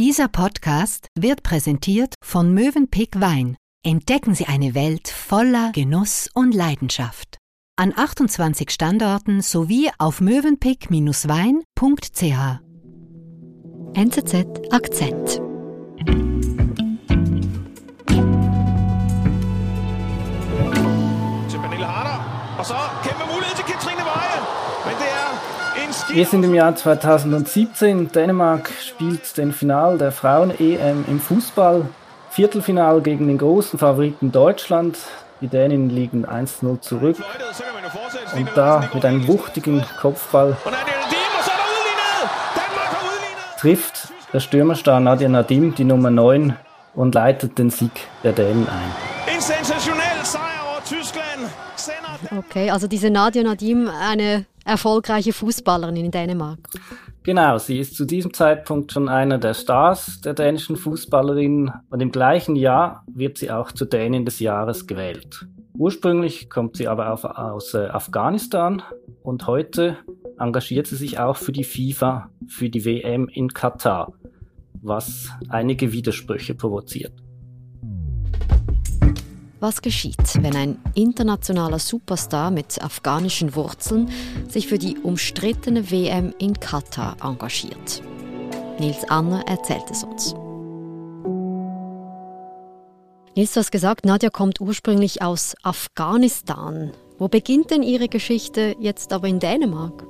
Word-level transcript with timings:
Dieser 0.00 0.28
Podcast 0.28 1.08
wird 1.14 1.42
präsentiert 1.42 2.14
von 2.24 2.54
Mövenpick 2.54 3.20
Wein. 3.20 3.58
Entdecken 3.84 4.34
Sie 4.34 4.46
eine 4.46 4.74
Welt 4.74 5.08
voller 5.08 5.72
Genuss 5.72 6.30
und 6.32 6.54
Leidenschaft. 6.54 7.36
An 7.76 7.92
28 7.94 8.70
Standorten 8.70 9.42
sowie 9.42 9.90
auf 9.98 10.22
mövenpick-wein.ch. 10.22 12.60
NZZ 13.92 14.72
Akzent. 14.72 15.49
Wir 26.12 26.26
sind 26.26 26.44
im 26.44 26.54
Jahr 26.54 26.74
2017. 26.74 28.10
Dänemark 28.10 28.70
spielt 28.80 29.36
den 29.36 29.52
Final 29.52 29.96
der 29.96 30.10
Frauen-EM 30.10 31.04
im 31.06 31.20
Fußball. 31.20 31.86
Viertelfinal 32.30 33.00
gegen 33.00 33.28
den 33.28 33.38
großen 33.38 33.78
Favoriten 33.78 34.32
Deutschland. 34.32 34.98
Die 35.40 35.48
Dänen 35.48 35.88
liegen 35.88 36.26
1-0 36.26 36.80
zurück. 36.80 37.16
Und 38.36 38.48
da 38.56 38.88
mit 38.92 39.04
einem 39.04 39.26
wuchtigen 39.28 39.84
Kopfball 40.00 40.56
trifft 43.58 44.08
der 44.32 44.40
Stürmerstar 44.40 45.00
Nadia 45.00 45.28
Nadim 45.28 45.74
die 45.74 45.84
Nummer 45.84 46.10
9 46.10 46.56
und 46.94 47.14
leitet 47.14 47.58
den 47.58 47.70
Sieg 47.70 47.92
der 48.24 48.32
Dänen 48.32 48.66
ein. 48.68 48.92
Okay, 52.38 52.70
also 52.70 52.86
diese 52.86 53.10
Nadia 53.10 53.42
Nadim, 53.42 53.88
eine 53.88 54.46
erfolgreiche 54.70 55.32
Fußballerin 55.32 55.96
in 55.96 56.10
Dänemark. 56.10 56.58
Genau, 57.22 57.58
sie 57.58 57.78
ist 57.78 57.96
zu 57.96 58.06
diesem 58.06 58.32
Zeitpunkt 58.32 58.92
schon 58.92 59.08
einer 59.08 59.38
der 59.38 59.52
Stars 59.52 60.20
der 60.22 60.32
dänischen 60.32 60.76
Fußballerin 60.76 61.70
und 61.90 62.00
im 62.00 62.12
gleichen 62.12 62.56
Jahr 62.56 63.04
wird 63.12 63.36
sie 63.36 63.50
auch 63.50 63.72
zur 63.72 63.88
Dänin 63.88 64.24
des 64.24 64.40
Jahres 64.40 64.86
gewählt. 64.86 65.46
Ursprünglich 65.74 66.48
kommt 66.48 66.76
sie 66.76 66.88
aber 66.88 67.12
auf, 67.12 67.24
aus 67.24 67.74
äh, 67.74 67.88
Afghanistan 67.88 68.82
und 69.22 69.46
heute 69.46 69.98
engagiert 70.38 70.86
sie 70.86 70.96
sich 70.96 71.18
auch 71.18 71.36
für 71.36 71.52
die 71.52 71.64
FIFA, 71.64 72.30
für 72.46 72.70
die 72.70 72.84
WM 72.84 73.28
in 73.28 73.48
Katar, 73.48 74.12
was 74.80 75.30
einige 75.48 75.92
Widersprüche 75.92 76.54
provoziert. 76.54 77.12
Was 79.60 79.82
geschieht, 79.82 80.42
wenn 80.42 80.56
ein 80.56 80.78
internationaler 80.94 81.78
Superstar 81.78 82.50
mit 82.50 82.80
afghanischen 82.80 83.54
Wurzeln 83.54 84.10
sich 84.48 84.66
für 84.68 84.78
die 84.78 84.96
umstrittene 84.96 85.90
WM 85.90 86.32
in 86.38 86.58
Katar 86.58 87.18
engagiert? 87.22 88.02
Nils 88.78 89.04
Anner 89.10 89.46
erzählt 89.46 89.84
es 89.90 90.02
uns. 90.02 90.34
Nils, 93.36 93.52
du 93.52 93.60
hast 93.60 93.70
gesagt, 93.70 94.06
Nadja 94.06 94.30
kommt 94.30 94.62
ursprünglich 94.62 95.20
aus 95.20 95.54
Afghanistan. 95.62 96.92
Wo 97.18 97.28
beginnt 97.28 97.70
denn 97.70 97.82
ihre 97.82 98.08
Geschichte 98.08 98.76
jetzt 98.80 99.12
aber 99.12 99.28
in 99.28 99.40
Dänemark? 99.40 100.09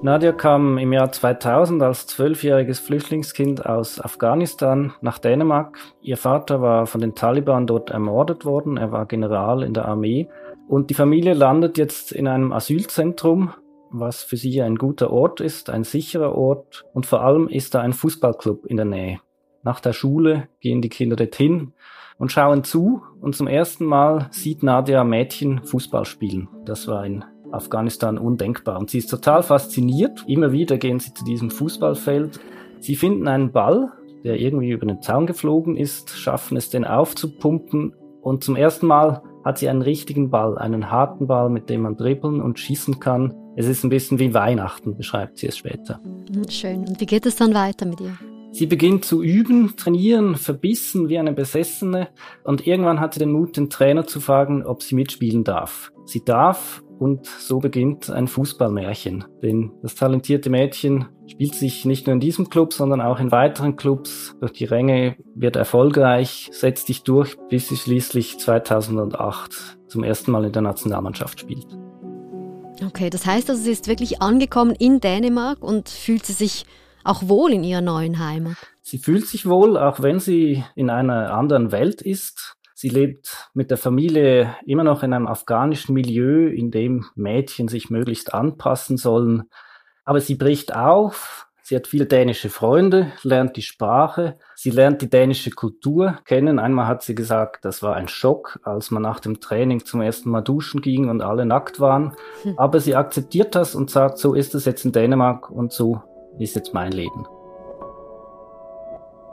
Nadia 0.00 0.30
kam 0.30 0.78
im 0.78 0.92
Jahr 0.92 1.10
2000 1.10 1.82
als 1.82 2.06
zwölfjähriges 2.06 2.78
Flüchtlingskind 2.78 3.66
aus 3.66 4.00
Afghanistan 4.00 4.92
nach 5.00 5.18
Dänemark. 5.18 5.76
Ihr 6.00 6.16
Vater 6.16 6.62
war 6.62 6.86
von 6.86 7.00
den 7.00 7.16
Taliban 7.16 7.66
dort 7.66 7.90
ermordet 7.90 8.44
worden. 8.44 8.76
Er 8.76 8.92
war 8.92 9.06
General 9.06 9.64
in 9.64 9.74
der 9.74 9.86
Armee. 9.86 10.28
Und 10.68 10.90
die 10.90 10.94
Familie 10.94 11.34
landet 11.34 11.78
jetzt 11.78 12.12
in 12.12 12.28
einem 12.28 12.52
Asylzentrum, 12.52 13.52
was 13.90 14.22
für 14.22 14.36
sie 14.36 14.62
ein 14.62 14.76
guter 14.76 15.10
Ort 15.10 15.40
ist, 15.40 15.68
ein 15.68 15.82
sicherer 15.82 16.36
Ort. 16.36 16.84
Und 16.94 17.04
vor 17.04 17.22
allem 17.22 17.48
ist 17.48 17.74
da 17.74 17.80
ein 17.80 17.92
Fußballclub 17.92 18.66
in 18.66 18.76
der 18.76 18.86
Nähe. 18.86 19.18
Nach 19.64 19.80
der 19.80 19.92
Schule 19.92 20.46
gehen 20.60 20.80
die 20.80 20.90
Kinder 20.90 21.16
dorthin 21.16 21.72
und 22.18 22.30
schauen 22.30 22.62
zu. 22.62 23.02
Und 23.20 23.34
zum 23.34 23.48
ersten 23.48 23.84
Mal 23.84 24.28
sieht 24.30 24.62
Nadia 24.62 25.02
Mädchen 25.02 25.64
Fußball 25.64 26.04
spielen. 26.04 26.48
Das 26.64 26.86
war 26.86 27.00
ein 27.00 27.24
Afghanistan 27.52 28.18
undenkbar. 28.18 28.78
Und 28.78 28.90
sie 28.90 28.98
ist 28.98 29.08
total 29.08 29.42
fasziniert. 29.42 30.24
Immer 30.26 30.52
wieder 30.52 30.78
gehen 30.78 31.00
sie 31.00 31.14
zu 31.14 31.24
diesem 31.24 31.50
Fußballfeld. 31.50 32.40
Sie 32.80 32.96
finden 32.96 33.28
einen 33.28 33.52
Ball, 33.52 33.92
der 34.24 34.40
irgendwie 34.40 34.70
über 34.70 34.86
den 34.86 35.02
Zaun 35.02 35.26
geflogen 35.26 35.76
ist, 35.76 36.10
schaffen 36.10 36.56
es, 36.56 36.70
den 36.70 36.84
aufzupumpen. 36.84 37.94
Und 38.20 38.44
zum 38.44 38.56
ersten 38.56 38.86
Mal 38.86 39.22
hat 39.44 39.58
sie 39.58 39.68
einen 39.68 39.82
richtigen 39.82 40.30
Ball, 40.30 40.58
einen 40.58 40.90
harten 40.90 41.26
Ball, 41.26 41.48
mit 41.48 41.70
dem 41.70 41.82
man 41.82 41.96
dribbeln 41.96 42.42
und 42.42 42.58
schießen 42.58 43.00
kann. 43.00 43.34
Es 43.56 43.66
ist 43.66 43.84
ein 43.84 43.90
bisschen 43.90 44.18
wie 44.18 44.34
Weihnachten, 44.34 44.96
beschreibt 44.96 45.38
sie 45.38 45.46
es 45.46 45.56
später. 45.56 46.00
Hm, 46.32 46.48
schön. 46.50 46.80
Und 46.80 47.00
wie 47.00 47.06
geht 47.06 47.26
es 47.26 47.36
dann 47.36 47.54
weiter 47.54 47.86
mit 47.86 48.00
ihr? 48.00 48.18
Sie 48.50 48.66
beginnt 48.66 49.04
zu 49.04 49.22
üben, 49.22 49.74
trainieren, 49.76 50.36
verbissen 50.36 51.08
wie 51.08 51.18
eine 51.18 51.32
Besessene 51.32 52.08
und 52.44 52.66
irgendwann 52.66 52.98
hat 52.98 53.14
sie 53.14 53.20
den 53.20 53.32
Mut, 53.32 53.56
den 53.56 53.68
Trainer 53.68 54.06
zu 54.06 54.20
fragen, 54.20 54.64
ob 54.64 54.82
sie 54.82 54.94
mitspielen 54.94 55.44
darf. 55.44 55.92
Sie 56.06 56.24
darf 56.24 56.82
und 56.98 57.26
so 57.26 57.58
beginnt 57.58 58.10
ein 58.10 58.28
Fußballmärchen. 58.28 59.24
Denn 59.42 59.72
das 59.82 59.94
talentierte 59.94 60.50
Mädchen 60.50 61.06
spielt 61.26 61.54
sich 61.54 61.84
nicht 61.84 62.06
nur 62.06 62.14
in 62.14 62.20
diesem 62.20 62.48
Club, 62.48 62.72
sondern 62.72 63.00
auch 63.00 63.20
in 63.20 63.30
weiteren 63.30 63.76
Clubs 63.76 64.36
durch 64.40 64.52
die 64.52 64.64
Ränge, 64.64 65.16
wird 65.34 65.56
erfolgreich, 65.56 66.48
setzt 66.52 66.86
sich 66.88 67.02
durch, 67.02 67.36
bis 67.48 67.68
sie 67.68 67.76
schließlich 67.76 68.38
2008 68.38 69.78
zum 69.86 70.04
ersten 70.04 70.32
Mal 70.32 70.44
in 70.44 70.52
der 70.52 70.62
Nationalmannschaft 70.62 71.40
spielt. 71.40 71.66
Okay, 72.84 73.10
das 73.10 73.26
heißt 73.26 73.50
also, 73.50 73.62
sie 73.62 73.72
ist 73.72 73.88
wirklich 73.88 74.22
angekommen 74.22 74.74
in 74.78 75.00
Dänemark 75.00 75.62
und 75.62 75.88
fühlt 75.88 76.24
sie 76.24 76.32
sich 76.32 76.64
auch 77.04 77.28
wohl 77.28 77.52
in 77.52 77.64
ihrer 77.64 77.80
neuen 77.80 78.18
Heimat. 78.18 78.56
Sie 78.82 78.98
fühlt 78.98 79.26
sich 79.26 79.46
wohl, 79.46 79.76
auch 79.76 80.00
wenn 80.02 80.20
sie 80.20 80.64
in 80.74 80.90
einer 80.90 81.32
anderen 81.32 81.72
Welt 81.72 82.02
ist. 82.02 82.57
Sie 82.80 82.90
lebt 82.90 83.50
mit 83.54 83.72
der 83.72 83.76
Familie 83.76 84.54
immer 84.64 84.84
noch 84.84 85.02
in 85.02 85.12
einem 85.12 85.26
afghanischen 85.26 85.94
Milieu, 85.94 86.46
in 86.46 86.70
dem 86.70 87.06
Mädchen 87.16 87.66
sich 87.66 87.90
möglichst 87.90 88.32
anpassen 88.32 88.96
sollen. 88.96 89.50
Aber 90.04 90.20
sie 90.20 90.36
bricht 90.36 90.76
auf. 90.76 91.48
Sie 91.60 91.74
hat 91.74 91.88
viele 91.88 92.06
dänische 92.06 92.50
Freunde, 92.50 93.10
lernt 93.24 93.56
die 93.56 93.62
Sprache, 93.62 94.38
sie 94.54 94.70
lernt 94.70 95.02
die 95.02 95.10
dänische 95.10 95.50
Kultur 95.50 96.20
kennen. 96.24 96.60
Einmal 96.60 96.86
hat 96.86 97.02
sie 97.02 97.16
gesagt, 97.16 97.64
das 97.64 97.82
war 97.82 97.96
ein 97.96 98.06
Schock, 98.06 98.60
als 98.62 98.92
man 98.92 99.02
nach 99.02 99.18
dem 99.18 99.40
Training 99.40 99.84
zum 99.84 100.00
ersten 100.00 100.30
Mal 100.30 100.42
duschen 100.42 100.80
ging 100.80 101.08
und 101.08 101.20
alle 101.20 101.46
nackt 101.46 101.80
waren. 101.80 102.14
Hm. 102.44 102.56
Aber 102.60 102.78
sie 102.78 102.94
akzeptiert 102.94 103.56
das 103.56 103.74
und 103.74 103.90
sagt, 103.90 104.18
so 104.18 104.34
ist 104.34 104.54
es 104.54 104.66
jetzt 104.66 104.84
in 104.84 104.92
Dänemark 104.92 105.50
und 105.50 105.72
so 105.72 106.00
ist 106.38 106.54
jetzt 106.54 106.74
mein 106.74 106.92
Leben. 106.92 107.26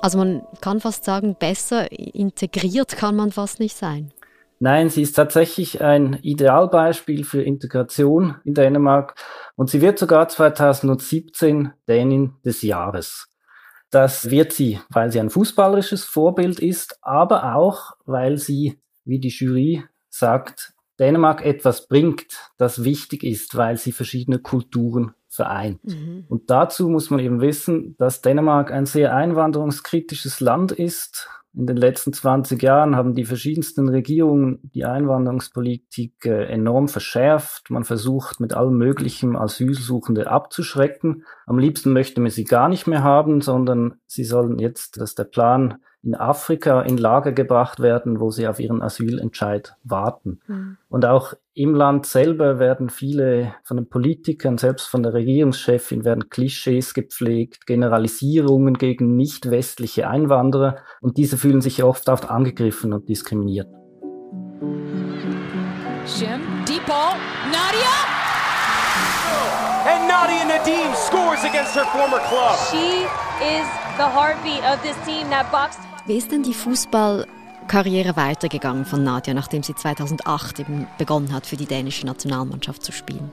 Also 0.06 0.20
man 0.20 0.44
kann 0.62 0.82
fast 0.82 1.04
sagen, 1.04 1.36
besser 1.36 1.92
integriert 1.92 2.96
kann 2.96 3.16
man 3.16 3.32
fast 3.32 3.60
nicht 3.60 3.76
sein. 3.76 4.12
Nein, 4.60 4.92
sie 4.92 5.02
ist 5.02 5.14
tatsächlich 5.14 5.82
ein 5.82 6.20
Idealbeispiel 6.22 7.24
für 7.24 7.42
Integration 7.42 8.36
in 8.44 8.54
Dänemark 8.54 9.16
und 9.56 9.72
sie 9.72 9.82
wird 9.82 9.98
sogar 9.98 10.28
2017 10.28 11.74
Dänin 11.88 12.36
des 12.46 12.62
Jahres. 12.62 13.30
Das 13.90 14.30
wird 14.30 14.54
sie, 14.54 14.80
weil 14.90 15.12
sie 15.12 15.20
ein 15.20 15.32
fußballerisches 15.32 16.04
Vorbild 16.04 16.60
ist, 16.60 17.00
aber 17.02 17.56
auch, 17.56 17.94
weil 18.06 18.38
sie, 18.38 18.80
wie 19.06 19.18
die 19.18 19.30
Jury 19.30 19.86
sagt, 20.12 20.74
Dänemark 21.00 21.44
etwas 21.44 21.88
bringt, 21.88 22.52
das 22.60 22.84
wichtig 22.84 23.24
ist, 23.24 23.58
weil 23.58 23.78
sie 23.78 23.92
verschiedene 23.92 24.38
Kulturen 24.38 25.16
vereint. 25.36 25.84
Mhm. 25.84 26.26
Und 26.28 26.50
dazu 26.50 26.90
muss 26.90 27.10
man 27.10 27.20
eben 27.20 27.42
wissen, 27.42 27.96
dass 27.98 28.22
Dänemark 28.22 28.72
ein 28.72 28.86
sehr 28.86 29.16
einwanderungskritisches 29.16 30.40
Land 30.40 30.72
ist. 30.72 31.30
In 31.54 31.68
den 31.68 31.78
letzten 31.78 32.12
20 32.12 32.62
Jahren 32.62 32.98
haben 32.98 33.16
die 33.16 33.24
verschiedensten 33.24 33.88
Regierungen 33.88 34.60
die 34.74 34.84
Einwanderungspolitik 34.84 36.26
äh, 36.26 36.46
enorm 36.48 36.90
verschärft. 36.90 37.70
Man 37.70 37.86
versucht 37.86 38.42
mit 38.42 38.54
allem 38.54 38.78
Möglichen 38.78 39.38
Asylsuchende 39.38 40.30
abzuschrecken. 40.30 41.24
Am 41.46 41.58
liebsten 41.58 41.94
möchte 41.94 42.20
man 42.20 42.32
sie 42.32 42.44
gar 42.44 42.68
nicht 42.68 42.88
mehr 42.88 43.04
haben, 43.04 43.40
sondern 43.40 43.96
sie 44.06 44.26
sollen 44.26 44.60
jetzt, 44.60 44.98
das 44.98 45.12
ist 45.12 45.20
der 45.20 45.26
Plan, 45.26 45.76
in 46.06 46.16
Afrika 46.16 46.82
in 46.82 46.98
Lager 46.98 47.32
gebracht 47.32 47.80
werden, 47.80 48.20
wo 48.20 48.30
sie 48.30 48.48
auf 48.48 48.60
ihren 48.60 48.82
Asylentscheid 48.82 49.76
warten. 49.84 50.40
Mhm. 50.48 50.78
Und 50.88 51.06
auch 51.06 51.34
im 51.56 51.74
Land 51.74 52.06
selber 52.06 52.60
werden 52.60 52.90
viele 52.90 53.56
von 53.64 53.78
den 53.78 53.90
Politikern, 53.90 54.58
selbst 54.58 54.88
von 54.88 55.02
der 55.02 55.14
Regierungschefin, 55.14 56.06
werden 56.06 56.30
Klischees 56.30 56.94
gepflegt, 56.94 57.66
Generalisierungen 57.66 58.76
gegen 58.76 59.16
nicht 59.16 59.50
westliche 59.50 60.08
Einwanderer 60.08 60.78
und 61.02 61.18
diese 61.18 61.38
fühlen 61.38 61.62
sich 61.62 61.84
oft 61.84 62.08
oft 62.08 62.30
angegriffen 62.30 62.94
und 62.94 63.10
diskriminiert. 63.10 63.68
Jim, 66.20 66.42
deep 66.68 66.86
ball, 66.86 67.16
Nadia! 67.48 67.96
And 69.88 70.08
Nadia 70.08 70.46
Nadim 70.46 70.94
scores 70.94 71.44
against 71.44 71.76
her 71.76 71.86
former 71.86 72.20
club. 72.30 72.58
She 72.70 73.06
is 73.42 73.66
the 73.98 74.06
heartbeat 74.06 74.64
of 74.66 74.82
this 74.84 74.98
team 75.06 75.30
that 75.30 75.52
boxed 75.52 75.80
wie 76.06 76.18
ist 76.18 76.32
denn 76.32 76.44
die 76.44 76.54
Fußballkarriere 76.54 78.16
weitergegangen 78.16 78.86
von 78.86 79.04
Nadja, 79.04 79.34
nachdem 79.34 79.64
sie 79.64 79.76
2008 79.76 80.60
eben 80.60 80.88
begonnen 80.98 81.34
hat, 81.34 81.46
für 81.46 81.58
die 81.58 81.66
dänische 81.66 82.06
Nationalmannschaft 82.06 82.84
zu 82.84 82.92
spielen? 82.92 83.32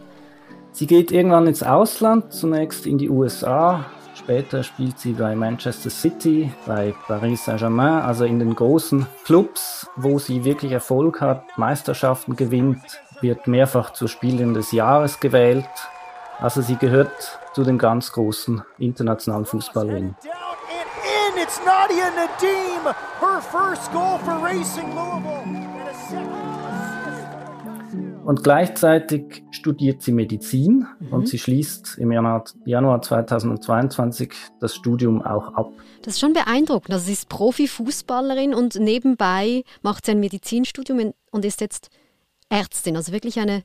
Sie 0.73 0.87
geht 0.87 1.11
irgendwann 1.13 1.47
ins 1.47 1.63
Ausland, 1.63 2.33
zunächst 2.33 2.87
in 2.87 2.97
die 2.99 3.11
USA, 3.11 3.85
Später 4.15 4.63
spielt 4.63 4.99
sie 4.99 5.15
bei 5.15 5.35
Manchester 5.35 5.91
City, 5.91 6.53
bei 6.67 6.95
Paris 7.09 7.45
Saint-Germain, 7.45 8.03
also 8.03 8.25
in 8.25 8.39
den 8.39 8.55
großen 8.55 9.07
Clubs, 9.25 9.89
wo 9.97 10.19
sie 10.19 10.45
wirklich 10.45 10.71
Erfolg 10.71 11.21
hat, 11.21 11.59
Meisterschaften 11.59 12.37
gewinnt, 12.37 12.83
wird 13.21 13.47
mehrfach 13.47 13.91
zur 13.93 14.09
Spielerin 14.09 14.55
des 14.55 14.71
Jahres 14.71 15.19
gewählt. 15.19 15.69
Also 16.39 16.61
sie 16.61 16.77
gehört 16.77 17.41
zu 17.55 17.65
den 17.65 17.79
ganz 17.79 18.13
großen 18.13 18.63
internationalen 18.79 19.47
Fußballerinnen. 19.47 20.15
It's 21.53 21.61
Nadia 21.67 22.09
Nadim, 22.11 22.95
her 23.21 23.43
first 23.43 23.93
goal 23.93 24.19
for 24.21 24.43
Racing 24.43 24.95
Louisville. 24.95 26.27
Und 28.25 28.43
gleichzeitig 28.43 29.45
studiert 29.51 30.01
sie 30.01 30.13
Medizin 30.13 30.87
mhm. 30.99 31.13
und 31.13 31.29
sie 31.29 31.39
schließt 31.39 31.99
im 31.99 32.11
Januar, 32.11 32.45
Januar 32.65 33.03
2022 33.03 34.33
das 34.61 34.75
Studium 34.75 35.21
auch 35.21 35.53
ab. 35.53 35.73
Das 36.01 36.15
ist 36.15 36.21
schon 36.21 36.33
beeindruckend. 36.33 36.95
Also 36.95 37.05
sie 37.05 37.13
ist 37.13 37.29
Profifußballerin 37.29 38.55
und 38.55 38.77
nebenbei 38.77 39.65
macht 39.83 40.07
sie 40.07 40.13
ein 40.13 40.21
Medizinstudium 40.21 41.13
und 41.33 41.45
ist 41.45 41.61
jetzt 41.61 41.91
Ärztin. 42.49 42.97
Also 42.97 43.13
wirklich 43.13 43.39
eine 43.39 43.63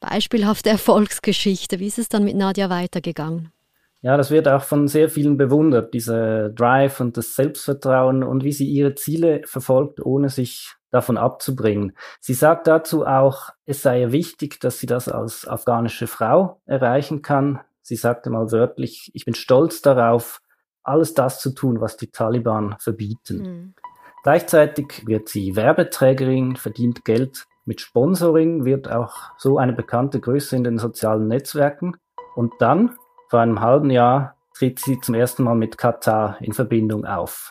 beispielhafte 0.00 0.70
Erfolgsgeschichte. 0.70 1.78
Wie 1.78 1.88
ist 1.88 1.98
es 1.98 2.08
dann 2.08 2.24
mit 2.24 2.36
Nadja 2.36 2.70
weitergegangen? 2.70 3.52
Ja, 4.00 4.16
das 4.16 4.30
wird 4.30 4.46
auch 4.46 4.62
von 4.62 4.86
sehr 4.86 5.08
vielen 5.08 5.36
bewundert, 5.36 5.92
dieser 5.92 6.50
Drive 6.50 7.00
und 7.00 7.16
das 7.16 7.34
Selbstvertrauen 7.34 8.22
und 8.22 8.44
wie 8.44 8.52
sie 8.52 8.66
ihre 8.66 8.94
Ziele 8.94 9.42
verfolgt, 9.44 10.04
ohne 10.04 10.28
sich 10.28 10.74
davon 10.90 11.18
abzubringen. 11.18 11.92
Sie 12.20 12.34
sagt 12.34 12.66
dazu 12.66 13.04
auch, 13.06 13.50
es 13.66 13.82
sei 13.82 14.02
ihr 14.02 14.12
wichtig, 14.12 14.60
dass 14.60 14.78
sie 14.78 14.86
das 14.86 15.08
als 15.08 15.46
afghanische 15.46 16.06
Frau 16.06 16.60
erreichen 16.64 17.22
kann. 17.22 17.60
Sie 17.82 17.96
sagte 17.96 18.30
mal 18.30 18.52
wörtlich, 18.52 19.10
ich 19.14 19.24
bin 19.24 19.34
stolz 19.34 19.82
darauf, 19.82 20.40
alles 20.84 21.14
das 21.14 21.40
zu 21.40 21.50
tun, 21.54 21.80
was 21.80 21.96
die 21.96 22.10
Taliban 22.10 22.76
verbieten. 22.78 23.38
Mhm. 23.38 23.74
Gleichzeitig 24.22 25.06
wird 25.06 25.28
sie 25.28 25.56
Werbeträgerin, 25.56 26.56
verdient 26.56 27.04
Geld 27.04 27.46
mit 27.64 27.80
Sponsoring, 27.80 28.64
wird 28.64 28.90
auch 28.90 29.14
so 29.36 29.58
eine 29.58 29.72
bekannte 29.72 30.20
Größe 30.20 30.56
in 30.56 30.64
den 30.64 30.78
sozialen 30.78 31.28
Netzwerken. 31.28 31.96
Und 32.34 32.54
dann 32.60 32.96
vor 33.28 33.40
einem 33.40 33.60
halben 33.60 33.90
Jahr 33.90 34.34
tritt 34.56 34.78
sie 34.78 35.00
zum 35.00 35.14
ersten 35.14 35.44
Mal 35.44 35.54
mit 35.54 35.78
Katar 35.78 36.36
in 36.40 36.52
Verbindung 36.52 37.04
auf. 37.04 37.50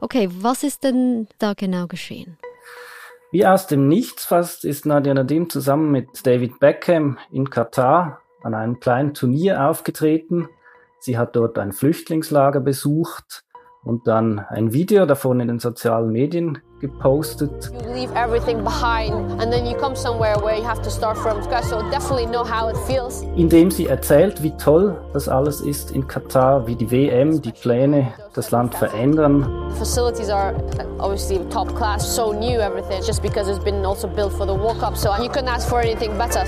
Okay, 0.00 0.28
was 0.30 0.62
ist 0.62 0.84
denn 0.84 1.28
da 1.38 1.54
genau 1.54 1.86
geschehen? 1.86 2.38
Wie 3.30 3.46
aus 3.46 3.66
dem 3.66 3.88
Nichts 3.88 4.24
fast 4.24 4.64
ist 4.64 4.86
Nadia 4.86 5.12
Nadim 5.12 5.50
zusammen 5.50 5.90
mit 5.90 6.26
David 6.26 6.58
Beckham 6.60 7.18
in 7.30 7.50
Katar 7.50 8.20
an 8.42 8.54
einem 8.54 8.80
kleinen 8.80 9.12
Turnier 9.12 9.68
aufgetreten. 9.68 10.48
Sie 10.98 11.18
hat 11.18 11.36
dort 11.36 11.58
ein 11.58 11.72
Flüchtlingslager 11.72 12.60
besucht 12.60 13.44
und 13.88 14.06
dann 14.06 14.38
ein 14.50 14.72
Video 14.74 15.06
davon 15.06 15.40
in 15.40 15.48
den 15.48 15.58
sozialen 15.58 16.12
Medien 16.12 16.58
gepostet. 16.78 17.72
You 17.82 17.92
leave 17.94 18.14
everything 18.14 18.62
behind 18.62 19.14
and 19.40 19.50
then 19.50 19.64
you 19.64 19.74
come 19.76 19.96
somewhere 19.96 20.36
where 20.42 20.56
you 20.56 20.62
have 20.62 20.82
to 20.82 20.90
start 20.90 21.16
from 21.16 21.42
scratch. 21.42 21.64
So 21.64 21.80
definitely 21.90 22.26
know 22.26 22.44
how 22.44 22.68
it 22.68 22.76
feels. 22.86 23.22
Indem 23.34 23.70
sie 23.70 23.86
erzählt, 23.86 24.42
wie 24.42 24.54
toll 24.58 25.00
das 25.14 25.26
alles 25.26 25.62
ist 25.62 25.90
in 25.90 26.06
Katar, 26.06 26.66
wie 26.66 26.76
die 26.76 26.90
WM, 26.90 27.40
die 27.40 27.50
Pläne 27.50 28.12
das 28.34 28.50
Land 28.50 28.74
verändern. 28.74 29.70
The 29.70 29.78
facilities 29.78 30.28
are 30.28 30.54
obviously 30.98 31.40
top 31.48 31.74
class, 31.74 32.14
so 32.14 32.34
new 32.34 32.60
everything, 32.60 33.02
just 33.04 33.22
because 33.22 33.50
it's 33.50 33.64
been 33.64 33.86
also 33.86 34.06
built 34.06 34.32
for 34.34 34.46
the 34.46 34.54
World 34.54 34.78
Cup. 34.78 34.96
So 34.98 35.08
you 35.16 35.30
couldn't 35.30 35.48
ask 35.48 35.66
for 35.66 35.78
anything 35.78 36.16
better. 36.18 36.44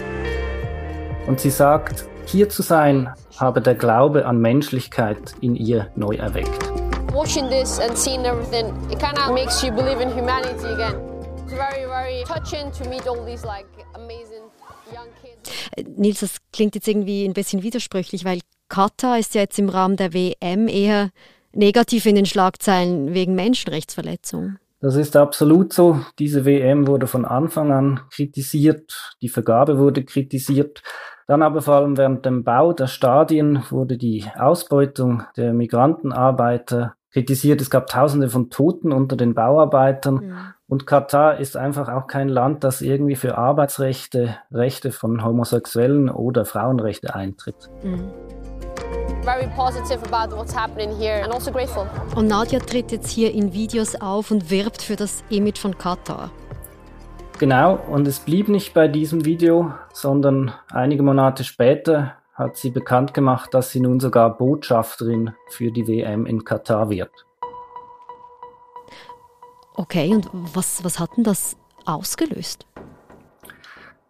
Und 1.26 1.40
sie 1.40 1.50
sagt, 1.50 2.04
hier 2.26 2.50
zu 2.50 2.60
sein, 2.62 3.08
habe 3.38 3.62
der 3.62 3.74
Glaube 3.74 4.26
an 4.26 4.38
Menschlichkeit 4.38 5.34
in 5.40 5.56
ihr 5.56 5.88
neu 5.96 6.16
erweckt 6.16 6.69
watching 7.12 7.48
this 7.48 7.78
and 7.78 7.96
seeing 7.96 8.24
everything, 8.24 8.66
it 8.90 8.98
kind 8.98 9.18
of 9.18 9.34
makes 9.34 9.62
you 9.62 9.72
believe 9.72 10.00
in 10.00 10.10
humanity 10.10 10.66
again. 10.66 10.96
It's 11.44 11.52
very, 11.52 11.86
very 11.86 12.24
touching 12.24 12.70
to 12.72 12.88
meet 12.88 13.06
all 13.06 13.24
these 13.24 13.44
like 13.44 13.66
amazing 13.94 14.50
young 14.92 15.08
kids. 15.22 15.50
Nils, 15.96 16.20
das 16.20 16.36
klingt 16.52 16.74
jetzt 16.74 16.88
irgendwie 16.88 17.24
ein 17.24 17.32
bisschen 17.32 17.62
widersprüchlich, 17.62 18.24
weil 18.24 18.40
Katar 18.68 19.18
ist 19.18 19.34
ja 19.34 19.42
jetzt 19.42 19.58
im 19.58 19.68
Rahmen 19.68 19.96
der 19.96 20.12
WM 20.12 20.68
eher 20.68 21.10
negativ 21.52 22.06
in 22.06 22.14
den 22.14 22.26
Schlagzeilen 22.26 23.14
wegen 23.14 23.34
Menschenrechtsverletzungen. 23.34 24.58
Das 24.80 24.96
ist 24.96 25.14
absolut 25.16 25.72
so. 25.74 26.00
Diese 26.18 26.46
WM 26.46 26.86
wurde 26.86 27.06
von 27.06 27.26
Anfang 27.26 27.70
an 27.70 28.00
kritisiert, 28.10 29.14
die 29.20 29.28
Vergabe 29.28 29.78
wurde 29.78 30.04
kritisiert. 30.04 30.82
Dann 31.26 31.42
aber 31.42 31.60
vor 31.60 31.74
allem 31.74 31.96
während 31.96 32.24
dem 32.24 32.44
Bau 32.44 32.72
der 32.72 32.86
Stadien 32.86 33.62
wurde 33.70 33.98
die 33.98 34.24
Ausbeutung 34.38 35.24
der 35.36 35.52
Migrantenarbeiter 35.52 36.94
kritisiert. 37.12 37.60
Es 37.60 37.70
gab 37.70 37.86
Tausende 37.86 38.28
von 38.28 38.50
Toten 38.50 38.92
unter 38.92 39.16
den 39.16 39.34
Bauarbeitern. 39.34 40.22
Ja. 40.22 40.54
Und 40.68 40.86
Katar 40.86 41.38
ist 41.38 41.56
einfach 41.56 41.88
auch 41.88 42.06
kein 42.06 42.28
Land, 42.28 42.62
das 42.62 42.80
irgendwie 42.80 43.16
für 43.16 43.36
Arbeitsrechte, 43.36 44.36
Rechte 44.52 44.92
von 44.92 45.24
Homosexuellen 45.24 46.08
oder 46.08 46.44
Frauenrechte 46.44 47.14
eintritt. 47.14 47.68
Mhm. 47.82 48.10
Very 49.22 49.48
positive 49.54 50.00
about 50.10 50.34
what's 50.34 50.56
happening 50.56 50.96
here 50.96 51.22
and 51.22 51.34
also 51.34 51.50
grateful. 51.52 51.86
Und 52.14 52.28
Nadia 52.28 52.58
tritt 52.58 52.90
jetzt 52.92 53.10
hier 53.10 53.34
in 53.34 53.52
Videos 53.52 54.00
auf 54.00 54.30
und 54.30 54.50
wirbt 54.50 54.80
für 54.80 54.96
das 54.96 55.22
Image 55.28 55.58
von 55.58 55.76
Katar. 55.76 56.30
Genau, 57.38 57.78
und 57.90 58.06
es 58.06 58.20
blieb 58.20 58.48
nicht 58.48 58.72
bei 58.74 58.86
diesem 58.86 59.24
Video, 59.24 59.72
sondern 59.92 60.52
einige 60.70 61.02
Monate 61.02 61.42
später 61.42 62.12
hat 62.40 62.56
sie 62.56 62.70
bekannt 62.70 63.12
gemacht, 63.12 63.52
dass 63.52 63.70
sie 63.70 63.80
nun 63.80 64.00
sogar 64.00 64.36
Botschafterin 64.36 65.34
für 65.50 65.70
die 65.70 65.86
WM 65.86 66.24
in 66.24 66.42
Katar 66.42 66.88
wird. 66.88 67.12
Okay, 69.74 70.12
und 70.14 70.28
was, 70.32 70.82
was 70.82 70.98
hat 70.98 71.16
denn 71.16 71.24
das 71.24 71.56
ausgelöst? 71.84 72.66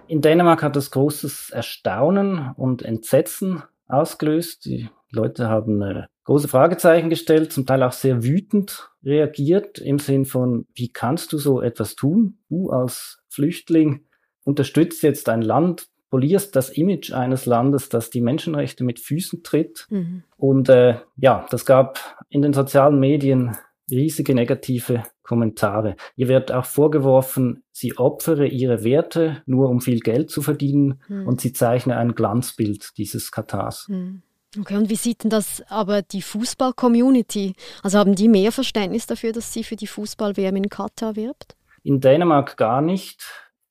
In 0.07 0.21
Dänemark 0.21 0.63
hat 0.63 0.77
das 0.77 0.93
großes 0.93 1.51
Erstaunen 1.51 2.53
und 2.57 2.83
Entsetzen 2.83 3.65
ausgelöst. 3.89 4.65
Die 4.65 4.89
Leute 5.11 5.49
haben 5.49 5.83
äh, 5.83 6.07
große 6.25 6.47
Fragezeichen 6.47 7.11
gestellt, 7.11 7.53
zum 7.53 7.67
Teil 7.67 7.83
auch 7.83 7.93
sehr 7.93 8.23
wütend 8.23 8.91
reagiert 9.05 9.79
im 9.79 9.99
Sinn 9.99 10.25
von, 10.25 10.67
wie 10.75 10.93
kannst 10.93 11.33
du 11.33 11.39
so 11.39 11.61
etwas 11.61 11.97
tun? 11.97 12.39
Du 12.49 12.71
als 12.71 13.23
Flüchtling 13.29 14.05
unterstützt 14.45 15.03
jetzt 15.03 15.29
ein 15.29 15.43
Land, 15.43 15.89
polierst 16.11 16.57
das 16.57 16.71
Image 16.71 17.13
eines 17.13 17.47
Landes, 17.47 17.89
das 17.89 18.11
die 18.11 18.21
Menschenrechte 18.21 18.85
mit 18.85 18.99
Füßen 18.99 19.43
tritt. 19.43 19.87
Mhm. 19.91 20.25
Und 20.37 20.69
äh, 20.69 20.97
ja, 21.17 21.47
das 21.51 21.65
gab 21.65 21.99
in 22.29 22.43
den 22.43 22.53
sozialen 22.53 22.99
Medien 22.99 23.57
riesige 23.91 24.35
negative 24.35 25.05
Kommentare. 25.23 25.97
Ihr 26.17 26.29
wird 26.29 26.53
auch 26.53 26.65
vorgeworfen, 26.65 27.63
sie 27.71 27.97
opfere 27.97 28.47
ihre 28.47 28.83
Werte 28.85 29.43
nur 29.47 29.69
um 29.69 29.81
viel 29.81 30.01
Geld 30.01 30.31
zu 30.31 30.43
verdienen 30.43 31.01
mhm. 31.09 31.27
und 31.27 31.41
sie 31.41 31.53
zeichne 31.53 31.97
ein 31.97 32.15
Glanzbild 32.15 32.91
dieses 32.99 33.31
Katars. 33.31 33.87
Mhm. 33.89 34.23
Okay, 34.59 34.77
und 34.77 34.91
wie 34.91 34.97
sieht 34.97 35.23
denn 35.23 35.31
das 35.31 35.63
aber 35.69 36.03
die 36.03 36.23
Fußball-Community? 36.23 37.55
Also 37.85 37.99
haben 37.99 38.17
die 38.17 38.29
mehr 38.29 38.51
Verständnis 38.51 39.07
dafür, 39.07 39.31
dass 39.31 39.53
sie 39.53 39.63
für 39.63 39.77
die 39.77 39.87
Fußball-WM 39.87 40.57
in 40.57 40.69
Katar 40.69 41.15
wirbt? 41.15 41.55
In 41.85 42.01
Dänemark 42.01 42.57
gar 42.57 42.83
nicht. 42.83 43.25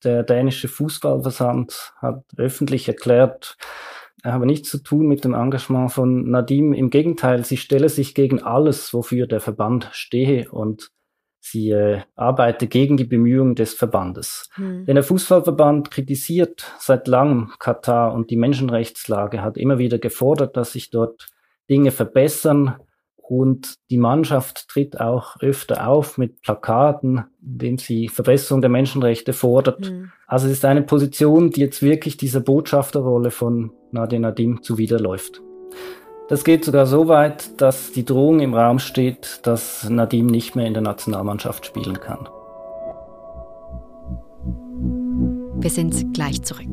Der 0.04 0.22
dänische 0.22 0.68
Fußballversand 0.68 1.92
hat 2.00 2.24
öffentlich 2.36 2.88
erklärt, 2.88 3.56
er 4.22 4.32
habe 4.32 4.46
nichts 4.46 4.70
zu 4.70 4.82
tun 4.82 5.06
mit 5.06 5.24
dem 5.24 5.34
Engagement 5.34 5.92
von 5.92 6.30
Nadim. 6.30 6.72
Im 6.72 6.90
Gegenteil, 6.90 7.44
sie 7.44 7.56
stelle 7.56 7.88
sich 7.88 8.14
gegen 8.14 8.42
alles, 8.42 8.92
wofür 8.92 9.26
der 9.26 9.40
Verband 9.40 9.88
stehe 9.92 10.50
und 10.50 10.90
sie 11.40 11.70
äh, 11.70 12.02
arbeite 12.16 12.66
gegen 12.66 12.98
die 12.98 13.04
Bemühungen 13.04 13.54
des 13.54 13.72
Verbandes. 13.72 14.50
Hm. 14.54 14.84
Denn 14.84 14.96
der 14.96 15.04
Fußballverband 15.04 15.90
kritisiert 15.90 16.70
seit 16.78 17.08
langem 17.08 17.52
Katar 17.58 18.12
und 18.12 18.30
die 18.30 18.36
Menschenrechtslage 18.36 19.42
hat 19.42 19.56
immer 19.56 19.78
wieder 19.78 19.98
gefordert, 19.98 20.56
dass 20.56 20.72
sich 20.72 20.90
dort 20.90 21.28
Dinge 21.70 21.90
verbessern. 21.90 22.76
Und 23.30 23.76
die 23.90 23.96
Mannschaft 23.96 24.66
tritt 24.68 25.00
auch 25.00 25.36
öfter 25.38 25.86
auf 25.86 26.18
mit 26.18 26.42
Plakaten, 26.42 27.26
indem 27.40 27.78
sie 27.78 28.08
Verbesserung 28.08 28.60
der 28.60 28.70
Menschenrechte 28.70 29.32
fordert. 29.32 29.88
Mhm. 29.88 30.10
Also 30.26 30.46
es 30.46 30.54
ist 30.54 30.64
eine 30.64 30.82
Position, 30.82 31.50
die 31.50 31.60
jetzt 31.60 31.80
wirklich 31.80 32.16
dieser 32.16 32.40
Botschafterrolle 32.40 33.30
von 33.30 33.70
Nadia 33.92 34.18
Nadim 34.18 34.64
zuwiderläuft. 34.64 35.40
Das 36.28 36.42
geht 36.42 36.64
sogar 36.64 36.86
so 36.86 37.06
weit, 37.06 37.60
dass 37.60 37.92
die 37.92 38.04
Drohung 38.04 38.40
im 38.40 38.52
Raum 38.52 38.80
steht, 38.80 39.38
dass 39.44 39.88
Nadim 39.88 40.26
nicht 40.26 40.56
mehr 40.56 40.66
in 40.66 40.74
der 40.74 40.82
Nationalmannschaft 40.82 41.64
spielen 41.64 42.00
kann. 42.00 42.28
Wir 45.62 45.70
sind 45.70 46.14
gleich 46.14 46.42
zurück. 46.42 46.66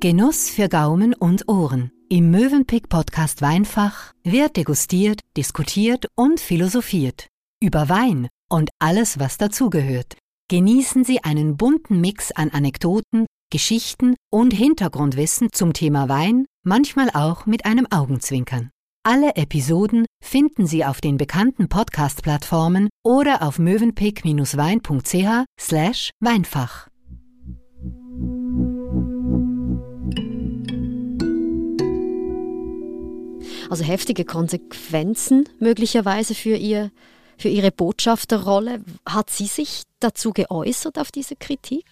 Genuss 0.00 0.50
für 0.50 0.68
Gaumen 0.68 1.14
und 1.14 1.48
Ohren. 1.48 1.90
Im 2.14 2.30
Mövenpick 2.30 2.88
Podcast 2.88 3.42
Weinfach 3.42 4.12
wird 4.22 4.56
degustiert, 4.56 5.18
diskutiert 5.36 6.06
und 6.14 6.38
philosophiert. 6.38 7.26
Über 7.60 7.88
Wein 7.88 8.28
und 8.48 8.70
alles, 8.78 9.18
was 9.18 9.36
dazugehört. 9.36 10.16
Genießen 10.48 11.02
Sie 11.02 11.24
einen 11.24 11.56
bunten 11.56 12.00
Mix 12.00 12.30
an 12.30 12.50
Anekdoten, 12.50 13.26
Geschichten 13.50 14.14
und 14.30 14.52
Hintergrundwissen 14.52 15.48
zum 15.50 15.72
Thema 15.72 16.08
Wein, 16.08 16.46
manchmal 16.64 17.10
auch 17.10 17.46
mit 17.46 17.64
einem 17.64 17.88
Augenzwinkern. 17.90 18.70
Alle 19.02 19.34
Episoden 19.34 20.06
finden 20.22 20.68
Sie 20.68 20.84
auf 20.84 21.00
den 21.00 21.16
bekannten 21.16 21.68
Podcast-Plattformen 21.68 22.90
oder 23.04 23.42
auf 23.42 23.58
mövenpick-wein.ch 23.58 25.46
Also 33.70 33.84
heftige 33.84 34.24
Konsequenzen 34.24 35.48
möglicherweise 35.58 36.34
für, 36.34 36.56
ihr, 36.56 36.90
für 37.38 37.48
Ihre 37.48 37.70
Botschafterrolle. 37.70 38.80
Hat 39.08 39.30
sie 39.30 39.46
sich 39.46 39.82
dazu 40.00 40.32
geäußert 40.32 40.98
auf 40.98 41.10
diese 41.10 41.36
Kritik? 41.36 41.84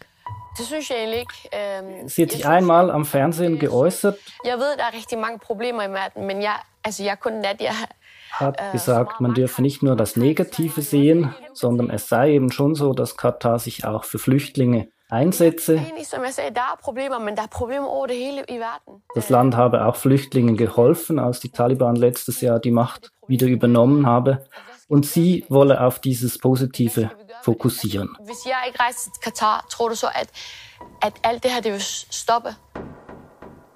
Ähm, 1.51 2.09
sie 2.09 2.25
hat 2.25 2.33
sich 2.33 2.47
einmal 2.47 2.91
am 2.91 3.07
Fernsehen 3.07 3.59
geäußert. 3.59 4.19
Hat 8.33 8.61
äh, 8.61 8.73
gesagt, 8.73 9.21
man 9.21 9.33
dürfe 9.33 9.63
nicht 9.63 9.83
nur 9.83 9.97
das 9.97 10.17
Negative 10.17 10.83
sehen, 10.83 11.35
sondern 11.55 11.89
es 11.89 12.09
sei 12.09 12.33
eben 12.33 12.53
schon 12.53 12.75
so, 12.75 12.93
dass 12.93 13.17
Katar 13.17 13.59
sich 13.59 13.87
auch 13.87 14.05
für 14.05 14.19
Flüchtlinge 14.19 14.89
einsetze. 15.13 15.81
Das 19.15 19.29
Land 19.29 19.57
habe 19.57 19.85
auch 19.85 19.97
Flüchtlingen 19.97 20.57
geholfen, 20.57 21.19
als 21.19 21.41
die 21.41 21.51
Taliban 21.51 21.97
letztes 21.97 22.41
Jahr 22.41 22.59
die 22.59 22.71
Macht 22.71 23.13
wieder 23.27 23.47
übernommen 23.47 24.07
habe. 24.07 24.45
Und 24.89 25.07
sie 25.07 25.45
wolle 25.49 25.81
auf 25.81 26.01
dieses 26.01 26.39
Positive 26.39 27.11
fokussieren. 27.43 28.17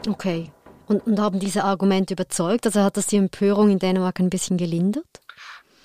Okay. 0.09 0.51
Und, 0.89 1.07
und 1.07 1.21
haben 1.21 1.41
diese 1.41 1.65
Argumente 1.65 2.15
überzeugt? 2.15 2.67
Also 2.67 2.83
hat 2.83 2.97
das 2.97 3.07
die 3.07 3.17
Empörung 3.17 3.71
in 3.71 3.79
Dänemark 3.79 4.21
ein 4.21 4.31
bisschen 4.31 4.57
gelindert? 4.57 5.21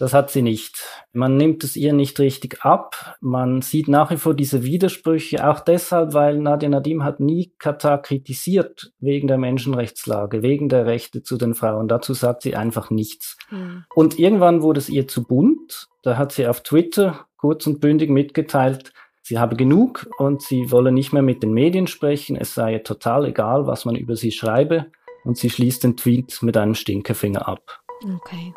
Das 0.01 0.15
hat 0.15 0.31
sie 0.31 0.41
nicht. 0.41 0.83
Man 1.13 1.37
nimmt 1.37 1.63
es 1.63 1.75
ihr 1.75 1.93
nicht 1.93 2.19
richtig 2.19 2.65
ab. 2.65 3.19
Man 3.21 3.61
sieht 3.61 3.87
nach 3.87 4.09
wie 4.09 4.17
vor 4.17 4.33
diese 4.33 4.63
Widersprüche, 4.63 5.47
auch 5.47 5.59
deshalb, 5.59 6.15
weil 6.15 6.39
Nadia 6.39 6.69
Nadim 6.69 7.03
hat 7.03 7.19
nie 7.19 7.53
Katar 7.59 8.01
kritisiert 8.01 8.93
wegen 8.99 9.27
der 9.27 9.37
Menschenrechtslage, 9.37 10.41
wegen 10.41 10.69
der 10.69 10.87
Rechte 10.87 11.21
zu 11.21 11.37
den 11.37 11.53
Frauen. 11.53 11.87
Dazu 11.87 12.15
sagt 12.15 12.41
sie 12.41 12.55
einfach 12.55 12.89
nichts. 12.89 13.37
Mhm. 13.51 13.83
Und 13.93 14.17
irgendwann 14.17 14.63
wurde 14.63 14.79
es 14.79 14.89
ihr 14.89 15.07
zu 15.07 15.21
bunt. 15.21 15.87
Da 16.01 16.17
hat 16.17 16.31
sie 16.31 16.47
auf 16.47 16.61
Twitter 16.61 17.27
kurz 17.37 17.67
und 17.67 17.79
bündig 17.79 18.09
mitgeteilt, 18.09 18.93
sie 19.21 19.37
habe 19.37 19.55
genug 19.55 20.09
und 20.17 20.41
sie 20.41 20.71
wolle 20.71 20.91
nicht 20.91 21.13
mehr 21.13 21.21
mit 21.21 21.43
den 21.43 21.53
Medien 21.53 21.85
sprechen. 21.85 22.35
Es 22.35 22.55
sei 22.55 22.73
ihr 22.73 22.83
total 22.83 23.25
egal, 23.25 23.67
was 23.67 23.85
man 23.85 23.93
über 23.93 24.15
sie 24.15 24.31
schreibe. 24.31 24.87
Und 25.25 25.37
sie 25.37 25.51
schließt 25.51 25.83
den 25.83 25.95
Tweet 25.95 26.39
mit 26.41 26.57
einem 26.57 26.73
Stinkefinger 26.73 27.47
ab. 27.47 27.83
Okay. 28.03 28.51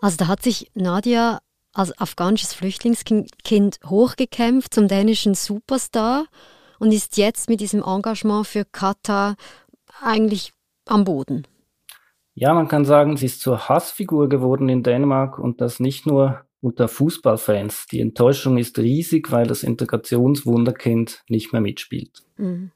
Also 0.00 0.16
da 0.16 0.28
hat 0.28 0.42
sich 0.42 0.70
Nadia 0.74 1.40
als 1.72 1.98
afghanisches 1.98 2.54
Flüchtlingskind 2.54 3.78
hochgekämpft 3.86 4.74
zum 4.74 4.88
dänischen 4.88 5.34
Superstar 5.34 6.26
und 6.78 6.92
ist 6.92 7.16
jetzt 7.16 7.48
mit 7.48 7.60
diesem 7.60 7.82
Engagement 7.82 8.46
für 8.46 8.64
Katar 8.64 9.36
eigentlich 10.00 10.52
am 10.86 11.04
Boden. 11.04 11.46
Ja, 12.34 12.54
man 12.54 12.68
kann 12.68 12.84
sagen, 12.84 13.16
sie 13.16 13.26
ist 13.26 13.40
zur 13.40 13.68
Hassfigur 13.68 14.28
geworden 14.28 14.68
in 14.68 14.82
Dänemark 14.82 15.38
und 15.38 15.60
das 15.60 15.80
nicht 15.80 16.06
nur 16.06 16.44
unter 16.60 16.88
Fußballfans. 16.88 17.86
Die 17.90 18.00
Enttäuschung 18.00 18.58
ist 18.58 18.78
riesig, 18.78 19.30
weil 19.30 19.46
das 19.46 19.62
Integrationswunderkind 19.62 21.24
nicht 21.28 21.52
mehr 21.52 21.60
mitspielt. 21.60 22.22
Mhm. 22.36 22.70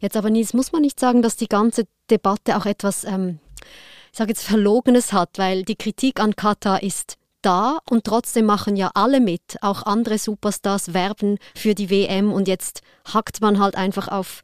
Jetzt 0.00 0.16
aber, 0.16 0.30
Nils, 0.30 0.52
muss 0.52 0.72
man 0.72 0.82
nicht 0.82 0.98
sagen, 0.98 1.22
dass 1.22 1.36
die 1.36 1.48
ganze 1.48 1.84
Debatte 2.10 2.56
auch 2.56 2.66
etwas 2.66 3.04
ähm, 3.04 3.38
sage 4.16 4.30
jetzt, 4.30 4.44
Verlogenes 4.44 5.12
hat, 5.12 5.30
weil 5.36 5.62
die 5.64 5.76
Kritik 5.76 6.20
an 6.20 6.36
Katar 6.36 6.82
ist 6.82 7.16
da 7.42 7.78
und 7.90 8.04
trotzdem 8.04 8.46
machen 8.46 8.76
ja 8.76 8.90
alle 8.94 9.20
mit. 9.20 9.58
Auch 9.60 9.84
andere 9.84 10.18
Superstars 10.18 10.94
werben 10.94 11.38
für 11.54 11.74
die 11.74 11.90
WM 11.90 12.32
und 12.32 12.48
jetzt 12.48 12.82
hackt 13.12 13.40
man 13.40 13.58
halt 13.58 13.76
einfach 13.76 14.08
auf 14.08 14.42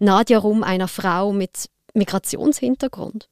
Nadja 0.00 0.38
rum, 0.38 0.62
einer 0.62 0.88
Frau 0.88 1.32
mit 1.32 1.68
Migrationshintergrund. 1.94 3.28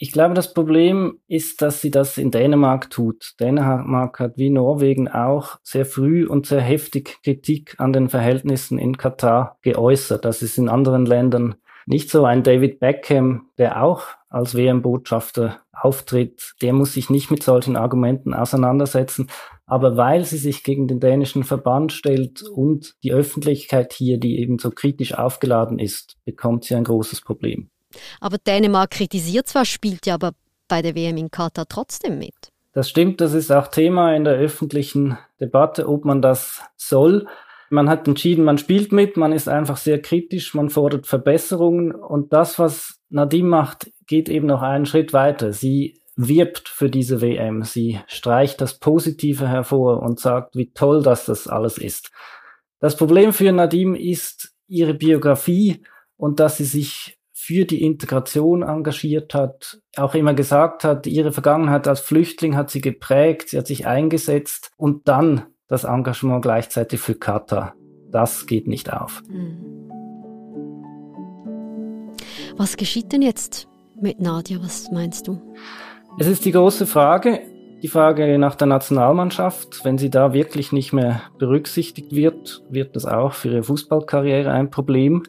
Ich 0.00 0.12
glaube, 0.12 0.34
das 0.34 0.54
Problem 0.54 1.18
ist, 1.26 1.60
dass 1.60 1.80
sie 1.80 1.90
das 1.90 2.18
in 2.18 2.30
Dänemark 2.30 2.88
tut. 2.88 3.34
Dänemark 3.40 4.20
hat 4.20 4.38
wie 4.38 4.48
Norwegen 4.48 5.08
auch 5.08 5.58
sehr 5.64 5.84
früh 5.84 6.24
und 6.24 6.46
sehr 6.46 6.60
heftig 6.60 7.18
Kritik 7.24 7.74
an 7.78 7.92
den 7.92 8.08
Verhältnissen 8.08 8.78
in 8.78 8.96
Katar 8.96 9.58
geäußert. 9.62 10.24
Das 10.24 10.40
ist 10.40 10.56
in 10.56 10.68
anderen 10.68 11.04
Ländern 11.04 11.56
nicht 11.88 12.10
so 12.10 12.24
ein 12.24 12.42
David 12.42 12.80
Beckham, 12.80 13.48
der 13.56 13.82
auch 13.82 14.02
als 14.28 14.54
WM-Botschafter 14.54 15.60
auftritt, 15.72 16.52
der 16.60 16.74
muss 16.74 16.92
sich 16.92 17.08
nicht 17.08 17.30
mit 17.30 17.42
solchen 17.42 17.76
Argumenten 17.76 18.34
auseinandersetzen. 18.34 19.28
Aber 19.66 19.96
weil 19.96 20.24
sie 20.24 20.36
sich 20.36 20.64
gegen 20.64 20.86
den 20.86 21.00
dänischen 21.00 21.44
Verband 21.44 21.92
stellt 21.92 22.42
und 22.42 22.94
die 23.02 23.12
Öffentlichkeit 23.12 23.92
hier, 23.92 24.18
die 24.18 24.38
eben 24.38 24.58
so 24.58 24.70
kritisch 24.70 25.14
aufgeladen 25.14 25.78
ist, 25.78 26.16
bekommt 26.24 26.64
sie 26.64 26.74
ein 26.74 26.84
großes 26.84 27.22
Problem. 27.22 27.70
Aber 28.20 28.36
Dänemark 28.38 28.90
kritisiert 28.90 29.46
zwar, 29.46 29.64
spielt 29.64 30.06
ja 30.06 30.14
aber 30.14 30.32
bei 30.68 30.82
der 30.82 30.94
WM 30.94 31.16
in 31.16 31.30
Katar 31.30 31.66
trotzdem 31.68 32.18
mit. 32.18 32.34
Das 32.72 32.90
stimmt, 32.90 33.20
das 33.20 33.32
ist 33.32 33.50
auch 33.50 33.68
Thema 33.68 34.14
in 34.14 34.24
der 34.24 34.34
öffentlichen 34.34 35.18
Debatte, 35.40 35.88
ob 35.88 36.04
man 36.04 36.20
das 36.20 36.62
soll. 36.76 37.26
Man 37.70 37.88
hat 37.88 38.08
entschieden, 38.08 38.44
man 38.44 38.58
spielt 38.58 38.92
mit, 38.92 39.16
man 39.16 39.32
ist 39.32 39.48
einfach 39.48 39.76
sehr 39.76 40.00
kritisch, 40.00 40.54
man 40.54 40.70
fordert 40.70 41.06
Verbesserungen 41.06 41.92
und 41.92 42.32
das, 42.32 42.58
was 42.58 43.00
Nadim 43.10 43.48
macht, 43.48 43.90
geht 44.06 44.28
eben 44.28 44.46
noch 44.46 44.62
einen 44.62 44.86
Schritt 44.86 45.12
weiter. 45.12 45.52
Sie 45.52 46.00
wirbt 46.16 46.68
für 46.68 46.90
diese 46.90 47.20
WM, 47.20 47.62
sie 47.62 48.00
streicht 48.06 48.60
das 48.60 48.78
Positive 48.78 49.46
hervor 49.46 50.02
und 50.02 50.18
sagt, 50.18 50.56
wie 50.56 50.72
toll 50.72 51.02
dass 51.02 51.26
das 51.26 51.46
alles 51.46 51.78
ist. 51.78 52.10
Das 52.80 52.96
Problem 52.96 53.32
für 53.32 53.52
Nadim 53.52 53.94
ist 53.94 54.52
ihre 54.66 54.94
Biografie 54.94 55.82
und 56.16 56.40
dass 56.40 56.56
sie 56.56 56.64
sich 56.64 57.18
für 57.32 57.64
die 57.64 57.82
Integration 57.82 58.62
engagiert 58.62 59.32
hat, 59.32 59.80
auch 59.96 60.14
immer 60.14 60.34
gesagt 60.34 60.84
hat, 60.84 61.06
ihre 61.06 61.32
Vergangenheit 61.32 61.86
als 61.86 62.00
Flüchtling 62.00 62.56
hat 62.56 62.68
sie 62.68 62.80
geprägt, 62.80 63.50
sie 63.50 63.58
hat 63.58 63.66
sich 63.66 63.86
eingesetzt 63.86 64.72
und 64.76 65.08
dann 65.08 65.46
das 65.68 65.84
Engagement 65.84 66.42
gleichzeitig 66.42 67.00
für 67.00 67.14
Katar. 67.14 67.74
Das 68.10 68.46
geht 68.46 68.66
nicht 68.66 68.92
auf. 68.92 69.22
Hm. 69.30 69.78
Was 72.56 72.76
geschieht 72.76 73.12
denn 73.12 73.22
jetzt 73.22 73.68
mit 74.00 74.20
Nadia? 74.20 74.58
Was 74.60 74.90
meinst 74.90 75.28
du? 75.28 75.40
Es 76.18 76.26
ist 76.26 76.44
die 76.44 76.52
große 76.52 76.86
Frage, 76.86 77.40
die 77.82 77.88
Frage 77.88 78.38
nach 78.38 78.56
der 78.56 78.66
Nationalmannschaft. 78.66 79.84
Wenn 79.84 79.98
sie 79.98 80.10
da 80.10 80.32
wirklich 80.32 80.72
nicht 80.72 80.92
mehr 80.92 81.22
berücksichtigt 81.38 82.12
wird, 82.12 82.64
wird 82.70 82.96
das 82.96 83.04
auch 83.04 83.34
für 83.34 83.50
ihre 83.50 83.62
Fußballkarriere 83.62 84.50
ein 84.50 84.70
Problem. 84.70 85.22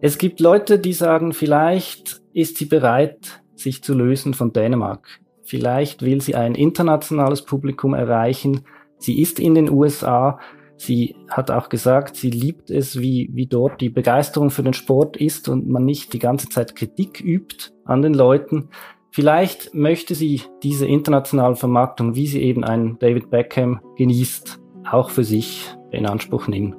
Es 0.00 0.18
gibt 0.18 0.40
Leute, 0.40 0.78
die 0.78 0.92
sagen, 0.92 1.32
vielleicht 1.32 2.22
ist 2.32 2.58
sie 2.58 2.66
bereit, 2.66 3.42
sich 3.56 3.82
zu 3.82 3.94
lösen 3.94 4.34
von 4.34 4.52
Dänemark. 4.52 5.20
Vielleicht 5.42 6.02
will 6.02 6.20
sie 6.20 6.36
ein 6.36 6.54
internationales 6.54 7.42
Publikum 7.42 7.94
erreichen, 7.94 8.64
Sie 9.00 9.20
ist 9.20 9.40
in 9.40 9.54
den 9.54 9.70
USA. 9.70 10.38
Sie 10.76 11.16
hat 11.28 11.50
auch 11.50 11.68
gesagt, 11.68 12.16
sie 12.16 12.30
liebt 12.30 12.70
es, 12.70 13.00
wie, 13.00 13.30
wie 13.32 13.46
dort 13.46 13.80
die 13.80 13.90
Begeisterung 13.90 14.50
für 14.50 14.62
den 14.62 14.72
Sport 14.72 15.16
ist 15.16 15.48
und 15.48 15.68
man 15.68 15.84
nicht 15.84 16.12
die 16.12 16.18
ganze 16.18 16.48
Zeit 16.48 16.76
Kritik 16.76 17.20
übt 17.20 17.72
an 17.84 18.02
den 18.02 18.14
Leuten. 18.14 18.68
Vielleicht 19.10 19.74
möchte 19.74 20.14
sie 20.14 20.42
diese 20.62 20.86
internationale 20.86 21.56
Vermarktung, 21.56 22.14
wie 22.14 22.28
sie 22.28 22.42
eben 22.42 22.62
einen 22.64 22.98
David 22.98 23.30
Beckham 23.30 23.80
genießt, 23.96 24.60
auch 24.90 25.10
für 25.10 25.24
sich 25.24 25.74
in 25.90 26.06
Anspruch 26.06 26.46
nehmen. 26.46 26.76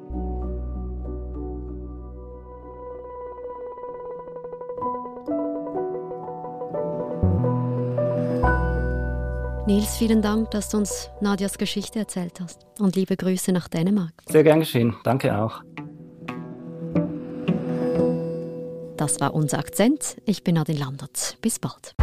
Nils, 9.71 9.95
vielen 9.95 10.21
Dank, 10.21 10.51
dass 10.51 10.67
du 10.67 10.79
uns 10.79 11.09
Nadias 11.21 11.57
Geschichte 11.57 11.97
erzählt 11.97 12.41
hast. 12.41 12.65
Und 12.77 12.97
liebe 12.97 13.15
Grüße 13.15 13.53
nach 13.53 13.69
Dänemark. 13.69 14.11
Sehr 14.25 14.43
gern 14.43 14.59
geschehen. 14.59 14.97
Danke 15.05 15.33
auch. 15.33 15.61
Das 18.97 19.21
war 19.21 19.33
unser 19.33 19.59
Akzent. 19.59 20.17
Ich 20.25 20.43
bin 20.43 20.55
Nadine 20.55 20.77
Landert. 20.77 21.37
Bis 21.41 21.57
bald. 21.57 21.95